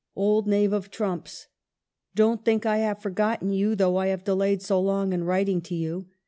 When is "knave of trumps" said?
0.47-1.45